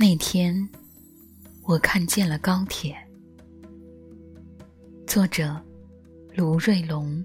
[0.00, 0.68] 那天，
[1.64, 2.96] 我看见了高铁。
[5.08, 5.60] 作者：
[6.36, 7.24] 卢瑞龙。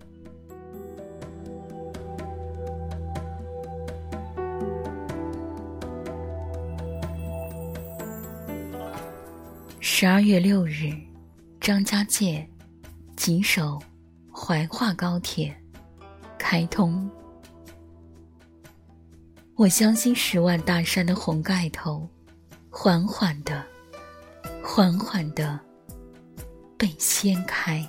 [9.80, 10.90] 十二月六日，
[11.62, 12.50] 张家界
[13.16, 13.80] 吉首
[14.32, 15.56] 怀化高铁
[16.40, 17.08] 开通。
[19.54, 22.10] 我相信十万大山的红盖头，
[22.76, 23.64] 缓缓的，
[24.64, 25.58] 缓缓的
[26.76, 27.88] 被掀开。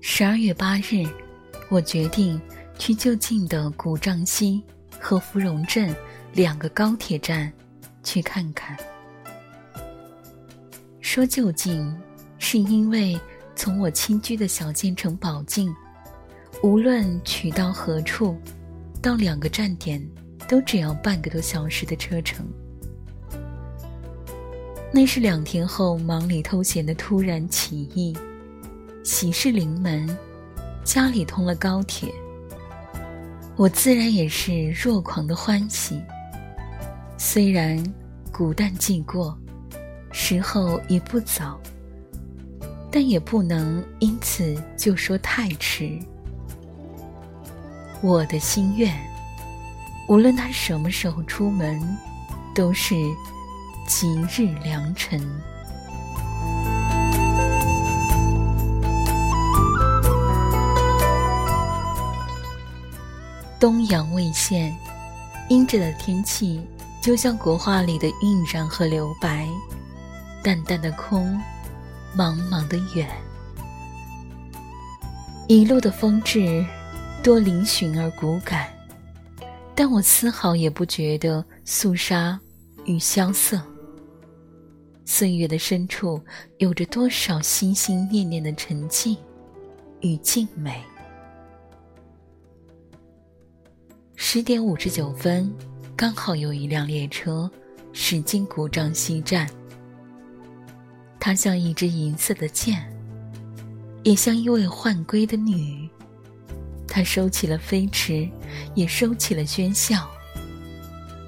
[0.00, 1.06] 十二月八日，
[1.70, 2.38] 我决定
[2.76, 4.62] 去就近的古丈溪
[5.00, 5.94] 和芙蓉镇
[6.32, 7.50] 两个高铁站
[8.02, 8.76] 去看看。
[11.00, 11.96] 说就近，
[12.38, 13.18] 是因为
[13.54, 15.74] 从我亲居的小县城宝靖，
[16.62, 18.36] 无论取到何处，
[19.00, 20.04] 到两个站点
[20.48, 22.46] 都只要半个多小时的车程。
[24.92, 28.16] 那是两天后忙里偷闲的突然起意，
[29.04, 30.08] 喜事临门，
[30.84, 32.12] 家里通了高铁，
[33.56, 36.00] 我自然也是若狂的欢喜。
[37.16, 37.82] 虽然
[38.32, 39.38] 古淡既过。
[40.14, 41.58] 时候已不早，
[42.92, 45.98] 但也不能因此就说太迟。
[48.02, 48.94] 我的心愿，
[50.08, 51.80] 无论他什么时候出门，
[52.54, 52.94] 都是
[53.88, 55.18] 吉日良辰。
[63.58, 64.76] 东阳未现，
[65.48, 66.60] 阴着的天气，
[67.00, 69.48] 就像国画里的晕染和留白。
[70.42, 71.40] 淡淡的空，
[72.16, 73.08] 茫茫的远，
[75.48, 76.64] 一路的风致
[77.22, 78.68] 多嶙峋而骨感，
[79.74, 82.38] 但我丝毫也不觉得肃杀
[82.84, 83.60] 与萧瑟。
[85.06, 86.20] 岁月的深处，
[86.58, 89.16] 有着多少心心念念的沉静
[90.00, 90.82] 与静美。
[94.16, 95.50] 十点五十九分，
[95.96, 97.50] 刚好有一辆列车
[97.92, 99.48] 驶进古丈西站。
[101.24, 102.84] 它像一支银色的箭，
[104.02, 105.88] 也像一位唤归的女。
[106.88, 108.28] 它收起了飞驰，
[108.74, 110.04] 也收起了喧嚣。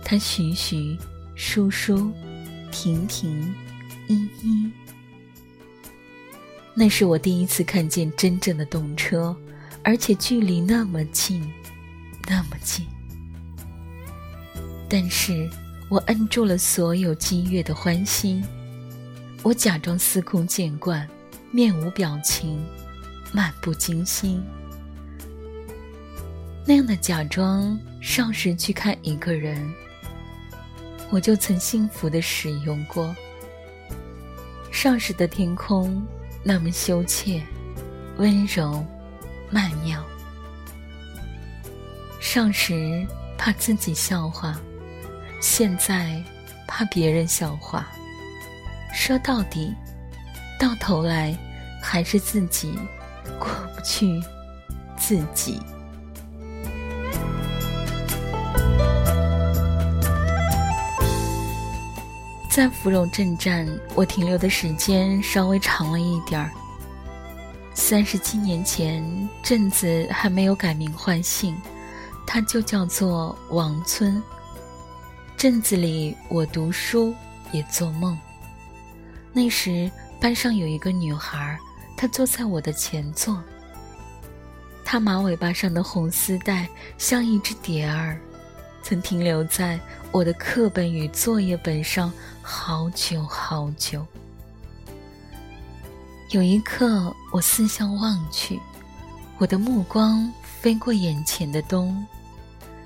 [0.04, 0.98] 它徐徐、
[1.36, 2.10] 疏疏、
[2.72, 3.54] 停停、
[4.08, 4.68] 依依。
[6.74, 9.34] 那是我第一次看见真正的动车，
[9.84, 11.40] 而且距离那么近，
[12.28, 12.84] 那么近。
[14.88, 15.48] 但是
[15.88, 18.44] 我摁住了所有激越的欢欣。
[19.44, 21.06] 我假装司空见惯，
[21.50, 22.64] 面无表情，
[23.30, 24.42] 漫不经心。
[26.66, 29.70] 那样的假装，少时去看一个人，
[31.10, 33.14] 我就曾幸福的使用过。
[34.72, 36.02] 少时的天空
[36.42, 37.42] 那么羞怯、
[38.16, 38.82] 温柔、
[39.50, 40.02] 曼妙。
[42.18, 43.06] 少时
[43.36, 44.58] 怕自己笑话，
[45.38, 46.24] 现在
[46.66, 47.86] 怕别人笑话。
[48.94, 49.74] 说到底，
[50.58, 51.36] 到头来
[51.82, 52.78] 还是自己
[53.40, 54.22] 过不去
[54.96, 55.60] 自己。
[62.48, 66.48] 在芙蓉镇站，我停留的时间稍微长了一点儿。
[67.74, 71.60] 三十七年前，镇子还没有改名换姓，
[72.24, 74.22] 它就叫做王村。
[75.36, 77.12] 镇子里，我读书
[77.50, 78.16] 也做梦。
[79.36, 79.90] 那时
[80.20, 81.58] 班上有一个女孩，
[81.96, 83.42] 她坐在我的前座。
[84.84, 86.68] 她马尾巴上的红丝带
[86.98, 88.16] 像一只蝶儿，
[88.80, 89.80] 曾停留在
[90.12, 92.12] 我的课本与作业本上
[92.42, 94.06] 好久好久。
[96.30, 98.60] 有一刻，我四向望去，
[99.38, 102.06] 我的目光飞过眼前的冬，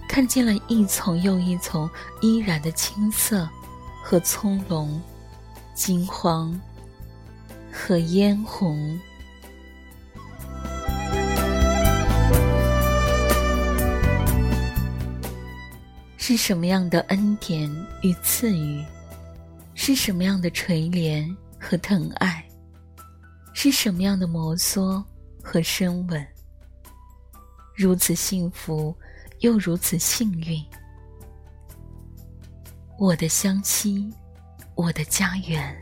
[0.08, 1.88] 看见了一丛又一丛
[2.23, 3.46] 依然的青色
[4.02, 4.88] 和葱茏。
[5.78, 6.60] 金黄
[7.72, 8.98] 和嫣红，
[16.16, 17.70] 是什么样的恩典
[18.02, 18.84] 与赐予？
[19.76, 22.44] 是什么样的垂怜和疼爱？
[23.54, 25.00] 是什么样的摩挲
[25.40, 26.26] 和深吻？
[27.76, 28.92] 如此幸福，
[29.42, 30.60] 又如此幸运。
[32.98, 34.12] 我的湘西。
[34.78, 35.76] 我的家园，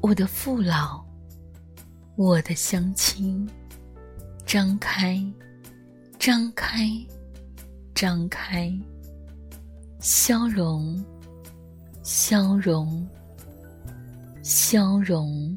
[0.00, 1.00] 我的父老，
[2.16, 3.48] 我的乡亲，
[4.44, 5.24] 张开，
[6.18, 6.90] 张开，
[7.94, 8.76] 张开，
[10.00, 11.00] 消融，
[12.02, 13.06] 消融，
[14.42, 15.56] 消融。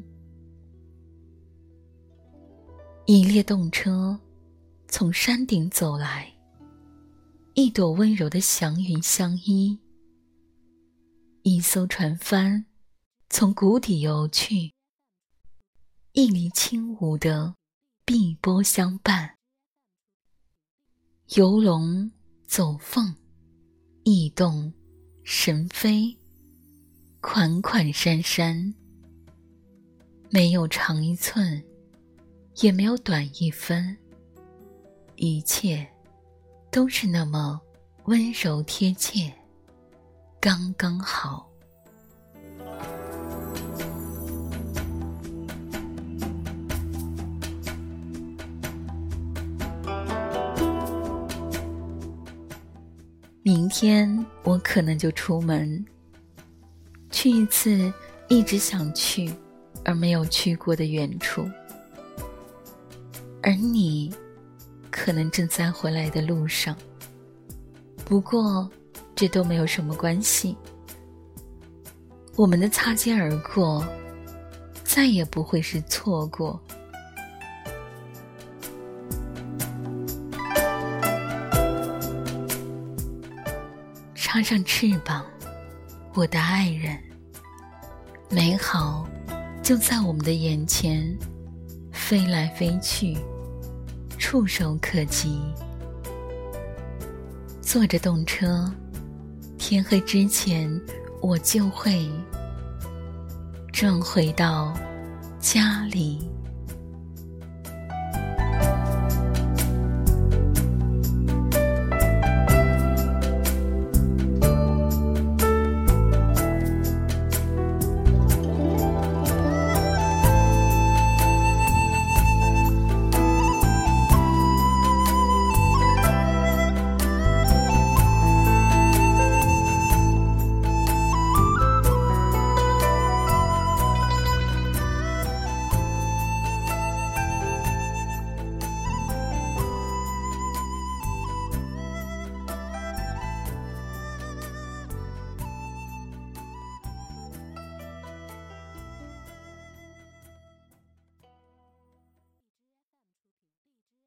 [3.06, 4.16] 一列动车
[4.86, 6.32] 从山顶走来，
[7.54, 9.76] 一朵温柔的祥云相依。
[11.46, 12.64] 一艘船帆
[13.28, 14.72] 从谷底游去，
[16.12, 17.54] 一缕轻舞的
[18.02, 19.36] 碧波相伴。
[21.36, 22.10] 游龙
[22.46, 23.14] 走凤，
[24.04, 24.72] 异动
[25.22, 26.16] 神飞，
[27.20, 28.74] 款款姗姗，
[30.30, 31.62] 没有长一寸，
[32.62, 33.94] 也没有短一分，
[35.16, 35.86] 一切
[36.72, 37.60] 都是那么
[38.04, 39.30] 温柔贴切。
[40.44, 41.50] 刚刚好。
[53.42, 55.82] 明天我可能就出门，
[57.10, 57.90] 去一次
[58.28, 59.32] 一直想去
[59.82, 61.48] 而没有去过的远处，
[63.42, 64.14] 而你
[64.90, 66.76] 可能正在回来的路上。
[68.04, 68.70] 不过。
[69.14, 70.56] 这都没有什么关系。
[72.36, 73.86] 我们的擦肩而过，
[74.82, 76.60] 再也不会是错过。
[84.14, 85.24] 插上翅膀，
[86.14, 86.98] 我的爱人，
[88.28, 89.06] 美好
[89.62, 91.16] 就在我们的眼前，
[91.92, 93.16] 飞来飞去，
[94.18, 95.40] 触手可及。
[97.60, 98.68] 坐着动车。
[99.66, 100.78] 天黑之前，
[101.22, 102.06] 我就会
[103.72, 104.74] 转回到
[105.40, 106.18] 家里。